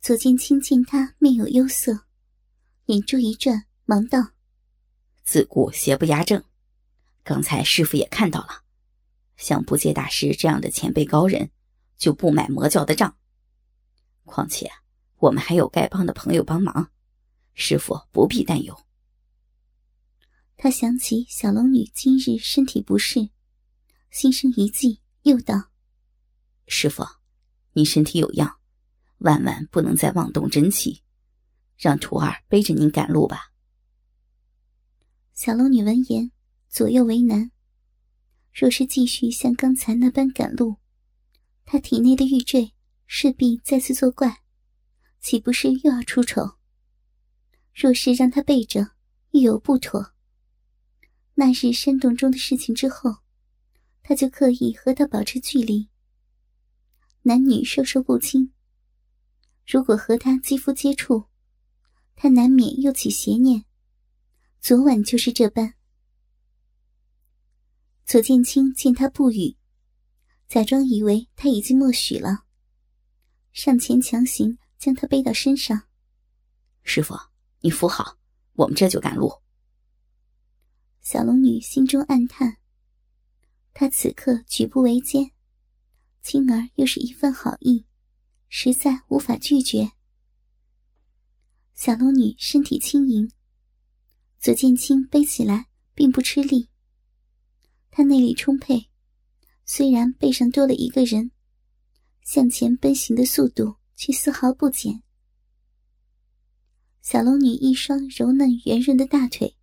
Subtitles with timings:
[0.00, 2.06] 左剑清见他面有忧色，
[2.86, 4.30] 眼珠一转，忙道
[5.22, 6.42] ：“自古邪不压正，
[7.22, 8.64] 刚才师傅也看到了，
[9.36, 11.50] 像不戒大师这样的前辈高人，
[11.98, 13.14] 就不买魔教的账。
[14.24, 14.70] 况且
[15.18, 16.90] 我们还有丐帮的朋友帮忙，
[17.52, 18.74] 师傅不必担忧。”
[20.56, 23.28] 他想起小龙女今日身体不适，
[24.10, 25.70] 心生一计，又道
[26.66, 27.04] ：“师傅，
[27.74, 28.59] 你身体有恙，
[29.20, 31.02] 万万不能再妄动真气，
[31.78, 33.52] 让徒儿背着您赶路吧。”
[35.32, 36.30] 小龙女闻言，
[36.68, 37.50] 左右为难。
[38.52, 40.76] 若是继续像刚才那般赶路，
[41.64, 42.72] 她体内的玉坠
[43.06, 44.42] 势必再次作怪，
[45.20, 46.56] 岂不是又要出丑？
[47.72, 48.90] 若是让她背着，
[49.30, 50.12] 亦有不妥。
[51.34, 53.18] 那日山洞中的事情之后，
[54.02, 55.88] 他就刻意和他保持距离。
[57.22, 58.52] 男女授受不亲，
[59.70, 61.26] 如果和他肌肤接触，
[62.16, 63.64] 他难免又起邪念。
[64.60, 65.74] 昨晚就是这般。
[68.04, 69.56] 左剑清见他不语，
[70.48, 72.46] 假装以为他已经默许了，
[73.52, 75.80] 上前强行将他背到身上。
[76.82, 77.14] 师傅，
[77.60, 78.18] 你扶好，
[78.54, 79.32] 我们这就赶路。
[81.00, 82.56] 小龙女心中暗叹，
[83.72, 85.30] 她此刻举步维艰，
[86.22, 87.86] 青儿又是一份好意，
[88.50, 89.92] 实在无法拒绝。
[91.74, 93.30] 小龙女身体轻盈，
[94.38, 96.68] 左剑清背起来并不吃力。
[97.90, 98.90] 他内力充沛，
[99.64, 101.30] 虽然背上多了一个人，
[102.22, 105.02] 向前奔行的速度却丝毫不减。
[107.00, 109.56] 小龙女一双柔嫩圆润的大腿。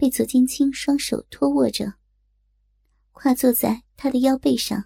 [0.00, 1.94] 被左剑清双手托握着，
[3.10, 4.84] 跨坐在他的腰背上，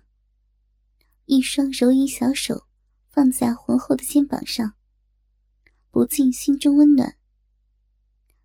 [1.26, 2.66] 一双柔银小手
[3.12, 4.74] 放在浑厚的肩膀上，
[5.90, 7.16] 不禁心中温暖。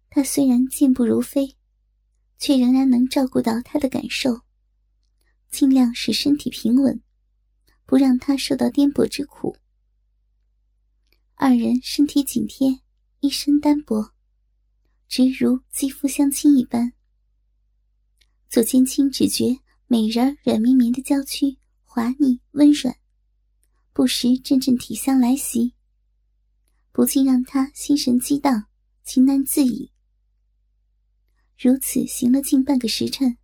[0.09, 1.55] 他虽然健步如飞，
[2.37, 4.41] 却仍然能照顾到他的感受，
[5.49, 7.01] 尽量使身体平稳，
[7.85, 9.55] 不让他受到颠簸之苦。
[11.35, 12.81] 二人身体紧贴，
[13.21, 14.11] 一身单薄。
[15.07, 16.91] 直如肌肤相亲一般。
[18.49, 22.93] 左千青只觉美人软绵绵的娇躯滑腻温软，
[23.97, 25.73] 不时阵阵体香来袭，
[26.91, 28.67] 不禁让他心神激荡，
[29.03, 29.91] 情难自已。
[31.57, 33.39] 如此行了近半个时辰，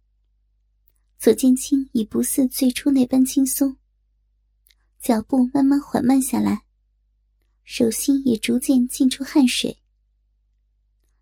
[1.17, 3.77] 左剑清已不似最初那般轻松，
[4.99, 6.67] 脚步慢慢缓慢下来，
[7.63, 9.79] 手心也逐渐浸出汗水。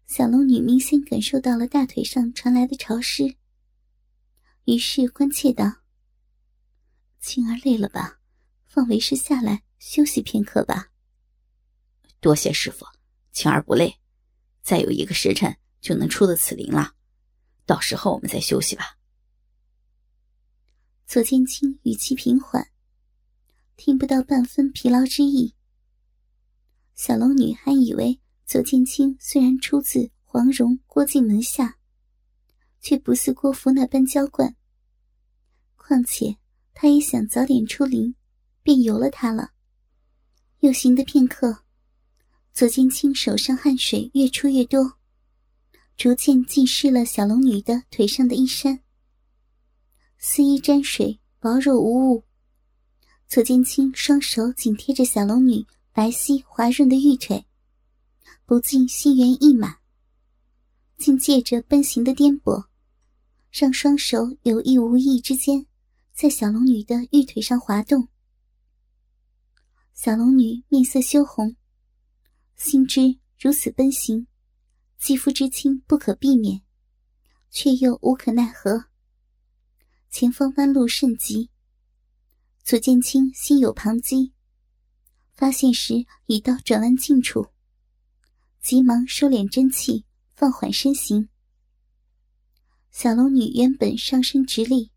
[0.08, 3.38] 小龙女明显感受到了大腿上传来的潮湿，
[4.66, 5.78] 于是关切道
[7.22, 8.18] ：“青儿累了吧？
[8.74, 10.92] 放为师下来休息片刻吧。”
[12.22, 12.86] 多谢师傅，
[13.34, 14.00] 青儿不累，
[14.62, 16.94] 再有一个时辰就能出得此林了，
[17.66, 18.98] 到时候我们再休息吧。
[21.06, 22.72] 左剑清语气平缓，
[23.76, 25.54] 听不到半分疲劳之意。
[26.96, 28.22] 小龙女还以为。
[28.44, 31.78] 左剑清虽然出自黄蓉、郭靖门下，
[32.82, 34.58] 却不似郭芙那般娇惯。
[35.78, 36.36] 况且
[36.74, 38.14] 他也想早点出林，
[38.64, 39.52] 便由了他了。
[40.60, 41.64] 又行的片刻，
[42.54, 44.94] 左剑清手上汗水越出越多，
[45.98, 48.80] 逐渐浸湿了小龙女的腿上的衣衫。
[50.20, 52.24] 丝衣沾水，薄若无物。
[53.28, 57.46] 左剑清双手紧贴着小龙女白皙滑润的玉腿。
[58.46, 59.78] 不禁心猿意马，
[60.98, 62.66] 竟借着奔行的颠簸，
[63.50, 65.66] 让双手有意无意之间，
[66.14, 68.10] 在小龙女的玉腿上滑动。
[70.04, 71.56] 小龙女面色羞红，
[72.56, 74.26] 心知如此奔行，
[74.98, 76.64] 肌肤之亲不可避免，
[77.52, 78.86] 却又无可奈何。
[80.10, 81.52] 前方弯路甚急，
[82.64, 84.34] 左剑清心有旁机，
[85.36, 87.50] 发现时已到转弯近处。
[88.60, 91.30] 急忙收敛真气，放缓身形。
[92.90, 94.90] 小龙女原本上身直立，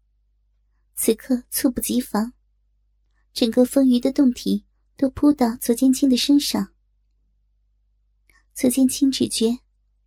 [0.94, 2.32] 此刻猝不及防，
[3.34, 4.63] 整个丰腴的胴体
[4.96, 6.72] 都扑到左剑清的身上。
[8.54, 9.58] 左剑清只觉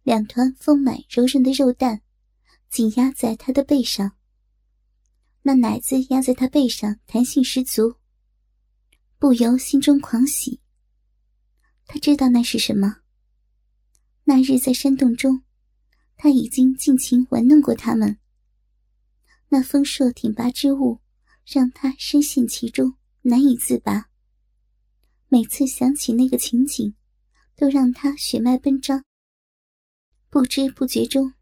[0.03, 2.01] 两团丰满柔韧的肉蛋
[2.69, 4.13] 紧压在他的背上，
[5.41, 7.95] 那奶子压在他背上，弹性十足，
[9.17, 10.61] 不由心中狂喜。
[11.85, 12.97] 他知道那是什么。
[14.25, 15.43] 那日在山洞中，
[16.17, 18.17] 他已经尽情玩弄过他们。
[19.49, 20.99] 那丰硕挺拔之物，
[21.45, 24.09] 让他深陷其中，难以自拔。
[25.29, 26.95] 每次想起那个情景，
[27.55, 29.03] 都让他血脉奔张。
[30.29, 31.33] 不知不觉中，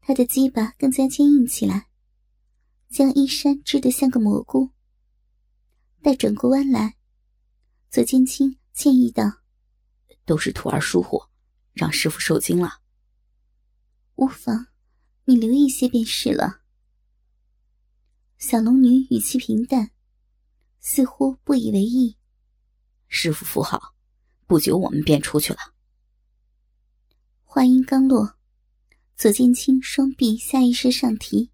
[0.00, 1.88] 他的鸡巴更加坚硬起来，
[2.88, 4.70] 将衣衫织得像个蘑菇。
[6.02, 6.96] 待转过弯来，
[7.90, 9.40] 左剑清建议道
[10.26, 11.22] ：“都是徒儿疏忽，
[11.72, 12.80] 让师傅受惊了。”
[14.16, 14.66] 无妨，
[15.26, 16.62] 你留一些便是了。
[18.38, 19.92] 小龙女语气平淡，
[20.80, 22.16] 似乎不以为意。
[23.08, 23.94] 师傅扶好，
[24.46, 25.58] 不久我们便出去了。
[27.42, 28.36] 话音刚落，
[29.16, 31.50] 左剑清双臂下意识上提，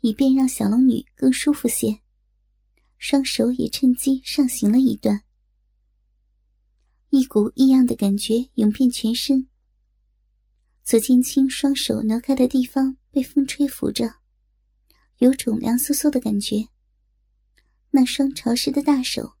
[0.00, 2.00] 以便让小龙女更舒服些。
[2.98, 5.22] 双手也趁机上行了一段，
[7.10, 9.48] 一股异样的感觉涌遍全身。
[10.82, 14.16] 左剑清双手挪开的地方被风吹拂着，
[15.18, 16.68] 有种凉飕飕的感觉。
[17.90, 19.37] 那双潮湿的大手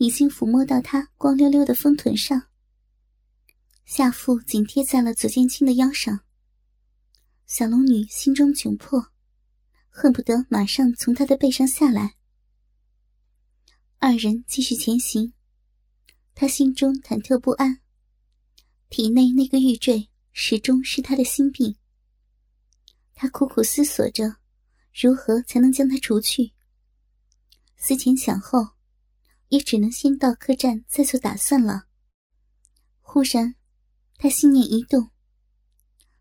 [0.00, 2.48] 已经抚摸到他光溜溜的丰臀上，
[3.84, 6.20] 下腹紧贴在了左剑清的腰上。
[7.46, 9.12] 小龙女心中窘迫，
[9.90, 12.14] 恨不得马上从他的背上下来。
[13.98, 15.34] 二人继续前行，
[16.34, 17.82] 他心中忐忑不安，
[18.88, 21.76] 体内那个玉坠始终是他的心病。
[23.14, 24.36] 他苦苦思索着，
[24.94, 26.54] 如何才能将它除去。
[27.76, 28.66] 思前想后，
[29.50, 31.86] 也只能先到客栈再做打算了。
[33.00, 33.54] 忽然，
[34.16, 35.10] 他心念一动，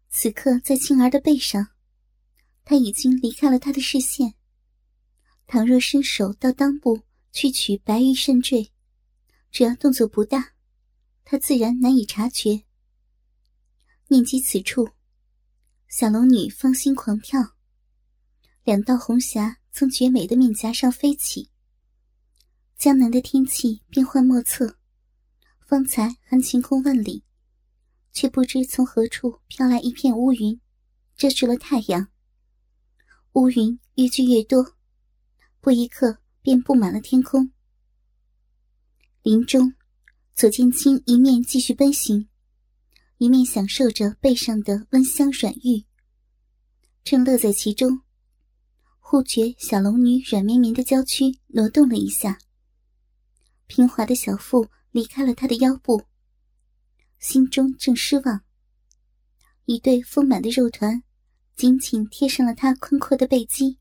[0.09, 1.69] 此刻在青儿的背上，
[2.65, 4.33] 他已经离开了他的视线。
[5.45, 8.71] 倘若伸手到裆部，去取白玉圣坠，
[9.51, 10.53] 只要动作不大，
[11.23, 12.63] 他自然难以察觉。
[14.07, 14.89] 念及此处，
[15.87, 17.55] 小龙女芳心狂跳，
[18.63, 21.51] 两道红霞从绝美的面颊上飞起。
[22.79, 24.77] 江南的天气变幻莫测，
[25.67, 27.23] 方才还晴空万里，
[28.13, 30.59] 却不知从何处飘来一片乌云，
[31.15, 32.07] 遮住了太阳。
[33.33, 34.75] 乌云越聚越多，
[35.59, 36.19] 不一刻。
[36.41, 37.51] 便布满了天空。
[39.23, 39.73] 林中，
[40.33, 42.29] 左剑清一面继续奔行，
[43.17, 45.83] 一面享受着背上的温香软玉，
[47.03, 48.01] 正乐在其中。
[48.99, 52.39] 忽觉小龙女软绵绵的娇躯挪动了一下，
[53.69, 56.01] 平滑的小腹离开了他的腰部，
[57.19, 58.41] 心中正失望。
[59.65, 61.03] 一对丰满的肉团
[61.55, 63.77] 紧紧贴上了他宽阔的背肌，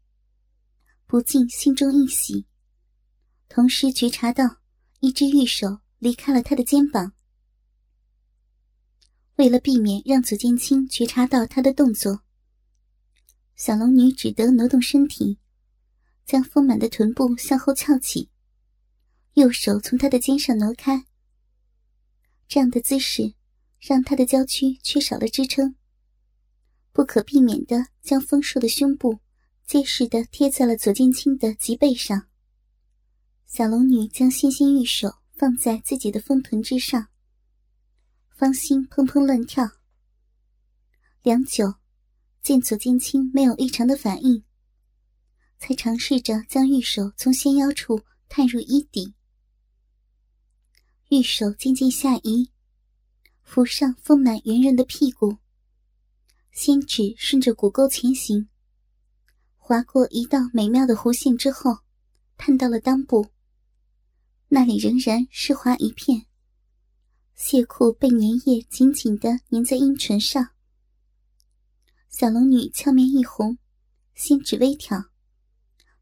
[1.06, 2.44] 不禁心中一喜。
[3.48, 4.58] 同时觉察到，
[5.00, 7.14] 一只玉手离开了他的肩膀。
[9.36, 12.20] 为了避免让左剑清觉察到他的动作，
[13.56, 15.38] 小龙女只得挪动身体，
[16.26, 18.28] 将丰满的臀部向后翘起，
[19.38, 21.06] 右手从他的肩上挪开。
[22.48, 23.34] 这样的姿势
[23.78, 25.76] 让他的娇躯缺少了支撑，
[26.92, 29.20] 不可避免的将丰硕的胸部
[29.64, 32.26] 结实的贴在了左剑清的脊背上。
[33.46, 37.08] 小龙女将纤纤玉手放在自己的丰臀之上，
[38.34, 39.70] 芳心砰砰乱跳。
[41.22, 41.74] 良久，
[42.42, 44.42] 见左剑清没有异常的反应，
[45.58, 49.14] 才尝试着将玉手从纤腰处探入衣底。
[51.10, 52.50] 玉手渐渐下移，
[53.42, 55.38] 扶上丰满圆润的屁股，
[56.52, 58.46] 仙指顺着骨沟前行，
[59.56, 61.78] 划过一道美妙的弧线之后，
[62.36, 63.26] 探到了裆部。
[64.48, 66.26] 那里仍然湿滑一片，
[67.34, 70.50] 亵裤被粘液紧紧的粘在阴唇上。
[72.10, 73.56] 小龙女俏面一红，
[74.14, 75.02] 心指微挑，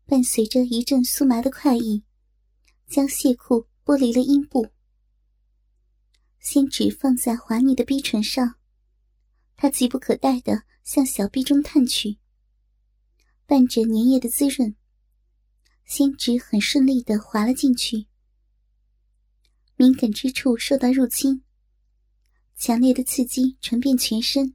[0.04, 2.02] 伴随着一阵酥麻的快意，
[2.88, 4.66] 将亵裤剥离了阴部。
[6.48, 8.54] 仙指放在滑腻的逼唇上，
[9.56, 12.18] 他急不可待的向小臂中探去，
[13.46, 14.76] 伴着粘液的滋润，
[15.84, 18.06] 仙指很顺利的滑了进去。
[19.74, 21.42] 敏感之处受到入侵，
[22.54, 24.54] 强烈的刺激传遍全身。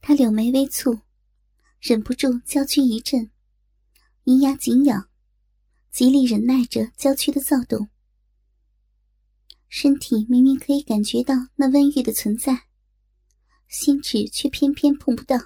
[0.00, 1.00] 他柳眉微蹙，
[1.80, 3.28] 忍不住娇躯一震，
[4.22, 5.08] 银牙紧咬，
[5.90, 7.88] 极力忍耐着娇躯的躁动。
[9.72, 12.64] 身体明明可以感觉到那温玉的存在，
[13.68, 15.38] 心指却偏偏碰不到。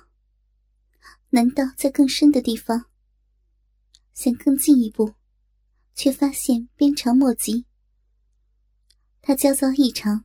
[1.29, 2.87] 难道在更深的地方？
[4.15, 5.13] 想更进一步，
[5.95, 7.67] 却发现鞭长莫及。
[9.21, 10.25] 他焦躁异常，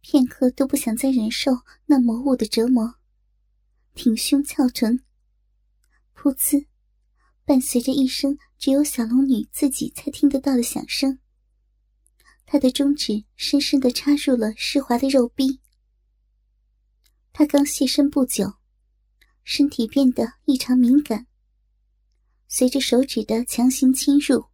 [0.00, 1.52] 片刻都不想再忍受
[1.84, 2.94] 那魔物的折磨，
[3.94, 5.04] 挺胸翘臀，
[6.16, 6.66] 噗呲，
[7.44, 11.18] 伴随着一声只有小龙女自己才听得到的响声，
[12.50, 15.60] 他的中指深深的插入了湿滑的肉壁。
[17.30, 18.54] 他刚现身不久，
[19.44, 21.26] 身体变得异常敏感。
[22.48, 24.46] 随着手指的强行侵入，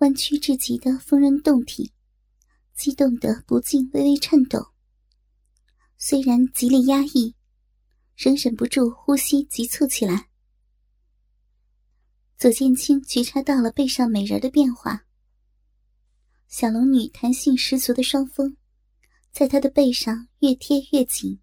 [0.00, 1.94] 弯曲至极的丰润胴体，
[2.74, 4.74] 激动得不禁微微颤抖。
[5.96, 7.34] 虽然极力压抑，
[8.14, 10.28] 仍忍不住呼吸急促起来。
[12.36, 15.06] 左剑清觉察到了背上美人的变化，
[16.56, 18.56] 小龙女弹性十足的双峰，
[19.32, 21.40] 在他的背上越贴越紧。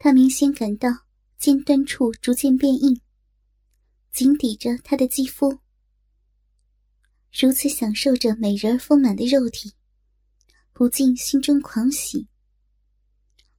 [0.00, 0.88] 他明显感到
[1.38, 3.00] 尖端处逐渐变硬。
[4.10, 5.60] 紧抵着他的肌肤，
[7.30, 9.72] 如此享受着美人儿丰满的肉体，
[10.72, 12.26] 不禁心中狂喜。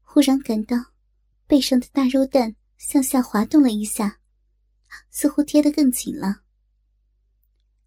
[0.02, 0.76] 忽然感到
[1.48, 4.20] 背上的大肉蛋向下滑动了一下，
[5.12, 6.42] 似乎贴得更紧了。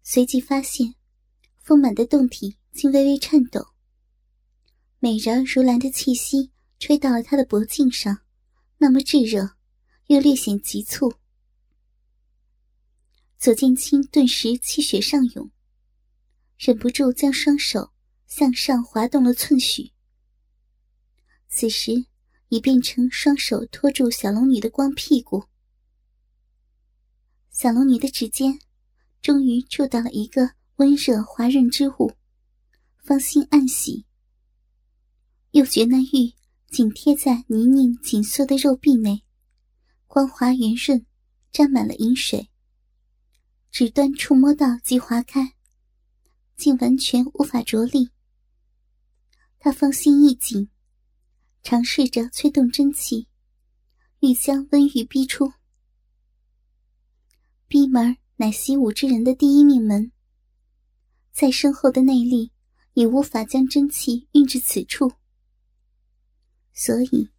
[0.01, 0.95] 随即发现，
[1.67, 3.73] 丰满的胴体竟微微颤抖。
[4.99, 8.21] 美人如兰的气息吹到了他的脖颈上，
[8.77, 9.57] 那么炙热，
[10.05, 11.15] 又略显急促。
[13.37, 15.51] 左剑清顿时气血上涌，
[16.57, 17.91] 忍不住将双手
[18.27, 19.91] 向上滑动了寸许。
[21.49, 22.05] 此时
[22.47, 25.43] 已变成双手托住小龙女的光屁股。
[27.51, 28.57] 小龙女的指尖
[29.21, 32.13] 终于触到了一个温热滑润之物，
[32.99, 34.05] 芳心暗喜。
[35.49, 36.35] 又觉那玉
[36.69, 39.23] 紧贴在泥泞紧缩的肉壁内，
[40.05, 41.03] 光滑圆润，
[41.51, 42.51] 沾满了银水。
[43.71, 45.55] 指端触摸到即划开，
[46.55, 48.11] 竟完全无法着力。
[49.57, 50.69] 他芳心一紧，
[51.63, 53.27] 尝试着催动真气，
[54.19, 55.51] 欲将温玉逼出。
[57.67, 60.11] 逼门乃习武之人的第一命门，
[61.39, 62.51] 再深厚的内力
[62.93, 65.13] 也无法将真气运至此处。
[66.73, 67.29] 所以，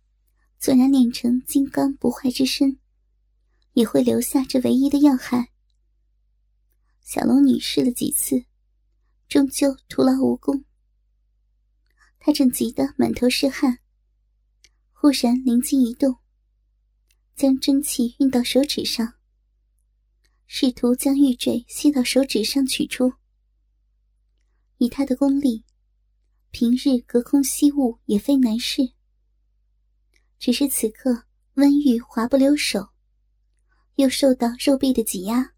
[0.60, 2.78] 纵然练成金刚不坏之身，
[3.72, 5.50] 也会留下这唯一的要害。
[7.02, 8.44] 小龙女试了几次，
[9.28, 10.64] 终究徒劳无功。
[12.20, 13.80] 她正急得满头是汗，
[14.92, 16.18] 忽然灵机一动，
[17.34, 19.14] 将真气运到手指上，
[20.46, 23.14] 试图将玉坠吸到手指上取出。
[24.78, 25.64] 以他的功力，
[26.50, 28.92] 平日隔空吸物也非难事。
[30.38, 32.88] 只是此刻温玉滑不留手，
[33.96, 35.52] 又受到肉壁的挤压。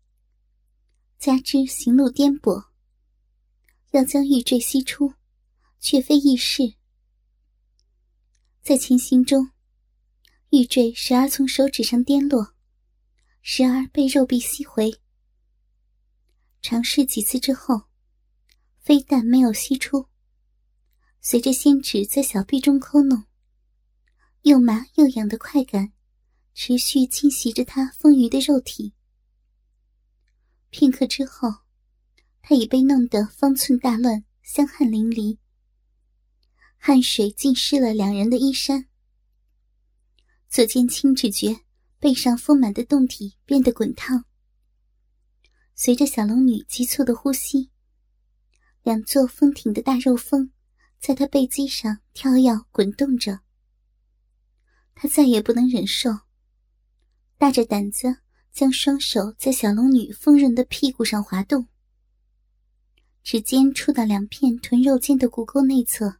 [1.18, 2.68] 加之行路颠簸，
[3.90, 5.12] 要将玉坠吸出，
[5.78, 6.74] 却非易事。
[8.62, 9.50] 在前行中，
[10.48, 12.54] 玉坠时而从手指上颠落，
[13.42, 14.98] 时而被肉壁吸回。
[16.62, 17.82] 尝试几次之后，
[18.80, 20.06] 非但没有吸出，
[21.20, 23.24] 随着仙指在小臂中抠弄，
[24.42, 25.92] 又麻又痒的快感，
[26.54, 28.94] 持续侵袭着他丰腴的肉体。
[30.70, 31.48] 片刻之后，
[32.40, 35.36] 他已被弄得方寸大乱，香汗淋漓，
[36.78, 38.86] 汗水浸湿了两人的衣衫。
[40.48, 41.60] 左剑清只觉
[41.98, 44.24] 背上丰满的胴体变得滚烫，
[45.74, 47.70] 随着小龙女急促的呼吸，
[48.82, 50.52] 两座丰挺的大肉峰
[50.98, 53.40] 在他背脊上跳跃滚动着。
[54.94, 56.10] 他再也不能忍受，
[57.38, 58.18] 大着胆子。
[58.52, 61.68] 将双手在小龙女丰润的屁股上滑动，
[63.22, 66.16] 指尖触到两片臀肉间的骨沟内侧，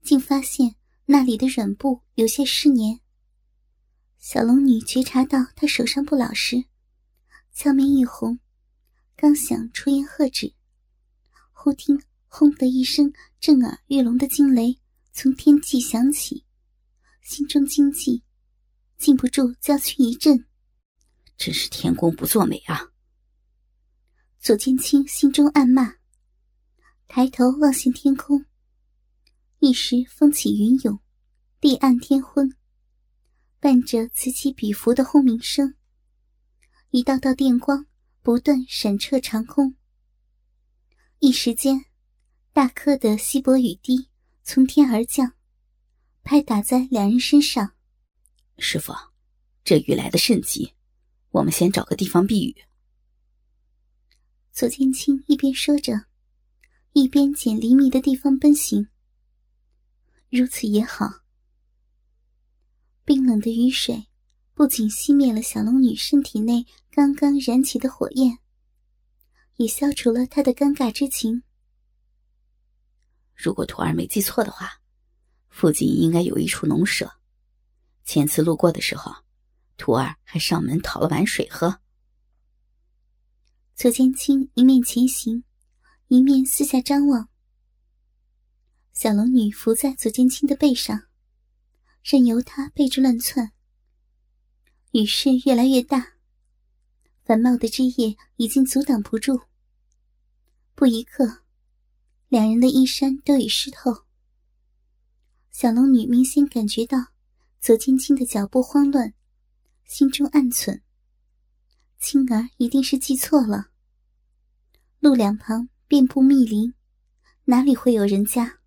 [0.00, 3.00] 竟发现那里的软部有些湿黏。
[4.18, 6.64] 小龙女觉察到他手上不老实，
[7.52, 8.38] 俏面一红，
[9.16, 10.54] 刚想出言喝止，
[11.62, 14.78] 忽听“轰”的一声震耳欲聋的惊雷
[15.12, 16.42] 从天际响起，
[17.20, 18.22] 心中惊悸，
[18.96, 20.42] 禁不住娇躯一震。
[21.36, 22.92] 真是天公不作美啊！
[24.38, 25.96] 左剑清心中暗骂，
[27.06, 28.46] 抬头望向天空，
[29.58, 30.98] 一时风起云涌，
[31.60, 32.50] 地暗天昏，
[33.58, 35.74] 伴着此起彼伏的轰鸣声，
[36.88, 37.84] 一道道电光
[38.22, 39.76] 不断闪彻长空。
[41.22, 41.84] 一时间，
[42.50, 44.08] 大颗的稀薄雨滴
[44.42, 45.34] 从天而降，
[46.22, 47.74] 拍打在两人身上。
[48.56, 48.94] 师傅，
[49.62, 50.72] 这雨来的甚急。
[51.32, 52.56] 我们先找个地方避雨。
[54.50, 56.06] 左剑清一边说着，
[56.94, 58.88] 一边捡离密的地方奔行。
[60.30, 61.20] 如此也好。
[63.04, 64.06] 冰冷的雨水
[64.54, 68.38] 不仅熄灭了小龙女身体内刚刚燃起的火焰，
[69.60, 71.42] 也消除了他的尴尬之情。
[73.34, 74.80] 如果徒儿没记错的话，
[75.50, 77.12] 附近应该有一处农舍。
[78.02, 79.14] 前次路过的时候，
[79.76, 81.78] 徒儿还上门讨了碗水喝。
[83.74, 85.44] 左剑清一面前行，
[86.08, 87.28] 一面四下张望。
[88.94, 91.02] 小龙女伏在左剑清的背上，
[92.02, 93.52] 任由他背着乱窜。
[94.92, 96.14] 雨势越来越大，
[97.24, 99.38] 繁茂的枝叶已经阻挡不住。
[100.80, 101.42] 不一刻，
[102.28, 104.04] 两人的衣衫都已湿透。
[105.50, 107.08] 小龙女明显感觉到
[107.60, 109.12] 左青青的脚步慌乱，
[109.84, 110.80] 心中暗忖：
[111.98, 113.68] 青儿一定是记错了。
[115.00, 116.72] 路两旁遍布密林，
[117.44, 118.60] 哪里会有人家？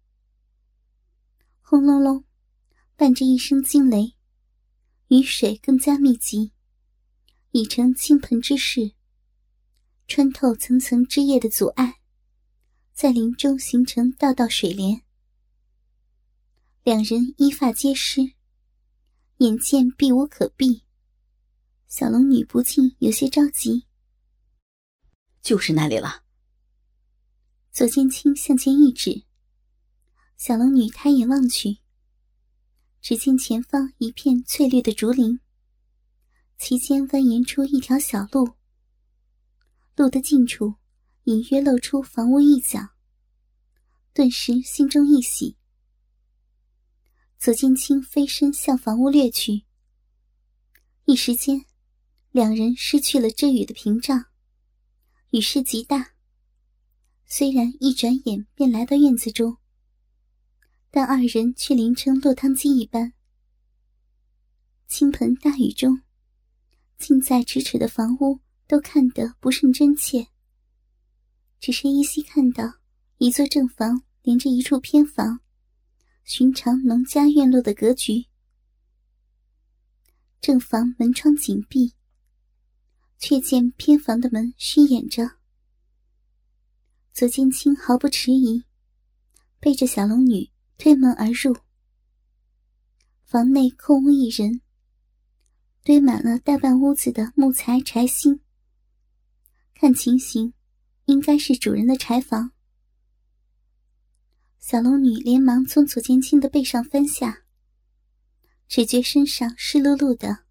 [1.62, 2.24] 轰隆隆，
[2.96, 4.14] 伴着一声惊雷。
[5.08, 6.52] 雨水更加密集，
[7.50, 8.92] 已成倾盆之势，
[10.08, 12.02] 穿透层层枝叶的阻碍，
[12.94, 15.02] 在林中形成道道水帘。
[16.84, 18.34] 两人衣发皆湿，
[19.38, 20.84] 眼见避无可避，
[21.88, 23.88] 小龙女不禁有些着急。
[25.42, 26.24] 就是那里了。
[27.72, 29.24] 左剑清向前一指，
[30.38, 31.80] 小龙女抬眼望去。
[33.02, 35.40] 只见前方一片翠绿的竹林，
[36.58, 38.54] 其间蜿蜒出一条小路。
[39.96, 40.76] 路的近处
[41.24, 42.90] 隐约露出房屋一角，
[44.14, 45.58] 顿时心中一喜。
[47.40, 49.64] 左剑清飞身向房屋掠去，
[51.06, 51.66] 一时间，
[52.32, 54.26] 两人失去了遮雨的屏障，
[55.32, 56.14] 雨势极大。
[57.26, 59.58] 虽然一转眼便来到院子中。
[60.96, 63.14] 但二人却淋成落汤鸡一般。
[64.88, 66.04] 倾盆大雨中，
[67.00, 70.28] 近在咫尺的房屋都看得不甚真切。
[71.64, 72.74] 只是依稀看到
[73.20, 75.40] 一座正房连着一处偏房，
[76.26, 78.26] 寻常农家院落的格局。
[80.42, 81.94] 正房门窗紧闭，
[83.18, 85.38] 却见偏房的门虚掩着。
[87.14, 88.66] 左剑清毫不迟疑，
[89.62, 90.50] 背着小龙女。
[90.78, 91.56] 推门而入，
[93.24, 94.60] 房内空无一人，
[95.82, 98.42] 堆满了大半屋子的木材柴薪。
[99.74, 100.54] 看情形，
[101.06, 102.52] 应该是主人的柴房。
[104.60, 107.44] 小龙女连忙从左剑清的背上翻下，
[108.68, 110.46] 只觉身上湿漉漉的，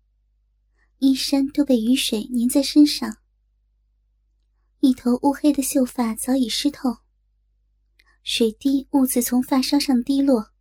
[0.98, 3.18] 衣衫都被雨水粘在身上，
[4.80, 6.98] 一头乌黑的秀发早已湿透。
[8.22, 10.52] 水滴兀自从发梢上滴落，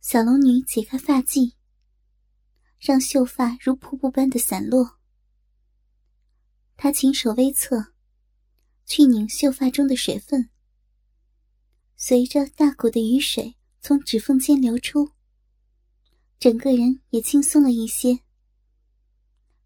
[0.00, 1.54] 小龙女解开发髻，
[2.78, 4.98] 让秀发如瀑布般的散落。
[6.76, 7.92] 他轻手微侧，
[8.86, 10.50] 去拧秀发中的水分，
[11.96, 15.12] 随着大股的雨水从指缝间流出，
[16.38, 18.20] 整个人也轻松了一些。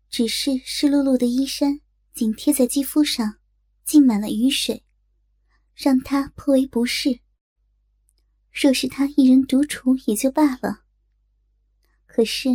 [0.09, 1.81] 只是湿漉漉的衣衫
[2.15, 3.39] 紧贴在肌肤上，
[3.85, 4.85] 浸满了雨水。
[5.81, 7.21] 让他颇为不适。
[8.51, 10.83] 若是他一人独处也就罢了，
[12.05, 12.49] 可是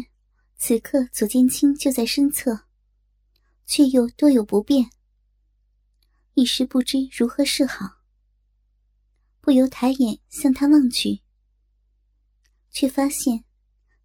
[0.57, 2.65] 此刻左剑清就在身侧，
[3.73, 4.91] 却又多有不便，
[6.35, 8.03] 一时不知如何是好。
[9.41, 11.23] 不由抬眼向他望去，
[12.69, 13.45] 却发现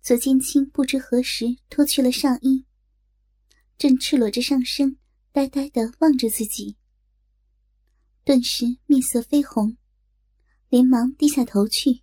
[0.00, 2.64] 左剑清不知何时脱去了上衣，
[3.76, 4.96] 正赤裸着上身，
[5.32, 6.78] 呆呆的望着自己。
[8.24, 9.76] 顿时面色绯红，
[10.70, 12.00] 连忙低下头去。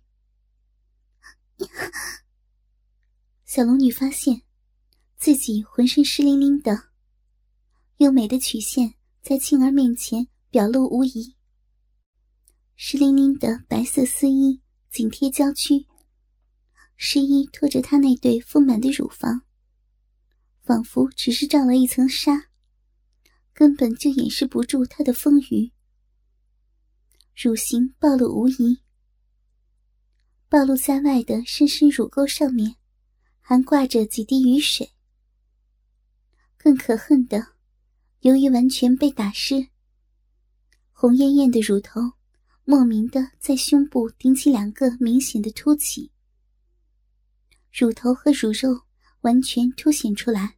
[3.44, 4.42] 小龙女发现
[5.16, 6.90] 自己浑身湿淋淋的，
[7.98, 11.34] 优美的曲线在青儿面前表露无遗。
[12.74, 15.86] 湿淋淋的白色丝衣紧贴娇躯，
[16.98, 19.40] 湿衣托着她那对丰满的乳房，
[20.62, 22.50] 仿佛只是罩了一层纱，
[23.54, 25.72] 根本就掩饰不住她的丰腴。
[27.34, 28.82] 乳形暴露无遗，
[30.50, 32.76] 暴露在外的深深乳沟上面，
[33.40, 34.92] 还挂着几滴雨水。
[36.58, 37.55] 更可恨的，
[38.20, 39.68] 由于完全被打湿，
[40.92, 42.00] 红艳艳的乳头
[42.64, 46.10] 莫名的在胸部顶起两个明显的凸起，
[47.72, 48.82] 乳头和乳肉
[49.20, 50.56] 完全凸显出来。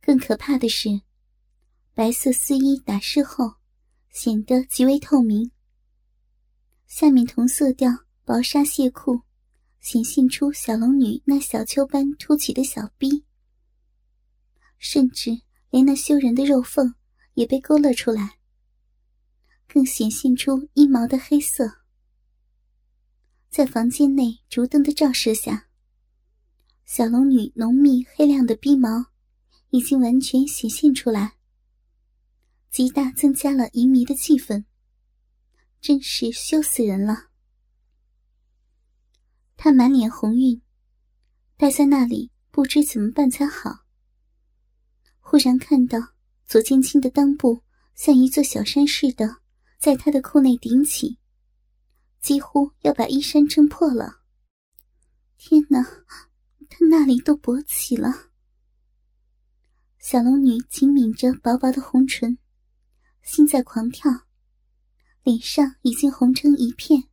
[0.00, 1.00] 更可怕的是，
[1.94, 3.54] 白色丝衣打湿后。
[4.12, 5.50] 显得极为透明。
[6.86, 7.88] 下面同色调
[8.26, 9.22] 薄纱亵裤，
[9.80, 13.24] 显现出小龙女那小丘般凸起的小臂，
[14.76, 15.40] 甚至
[15.72, 16.94] 连那羞人的肉缝
[17.32, 18.38] 也被勾勒出来。
[19.66, 21.78] 更显现出阴毛的黑色。
[23.48, 25.68] 在房间内烛灯的照射下，
[26.84, 29.06] 小龙女浓密黑亮的鼻毛
[29.70, 31.38] 已经完全显现出来，
[32.70, 34.66] 极大增加了淫迷的气氛。
[35.80, 37.30] 真是羞死人了！
[39.56, 40.60] 她满脸红晕，
[41.56, 43.81] 待在那里不知怎么办才好。
[45.32, 45.98] 忽然看到
[46.44, 47.62] 左青青的裆部
[47.94, 49.38] 像一座小山似的，
[49.78, 51.16] 在他的裤内顶起，
[52.20, 54.20] 几乎要把衣衫撑破了。
[55.38, 55.82] 天哪，
[56.68, 58.28] 他那里都勃起了！
[59.98, 62.36] 小龙女紧抿着薄薄的红唇，
[63.22, 64.12] 心在狂跳。
[65.22, 67.04] 脸上已经红成一片，